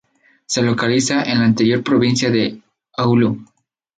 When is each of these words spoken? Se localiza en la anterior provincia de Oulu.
Se 0.47 0.63
localiza 0.63 1.21
en 1.21 1.37
la 1.37 1.45
anterior 1.45 1.83
provincia 1.83 2.31
de 2.31 2.59
Oulu. 2.97 3.45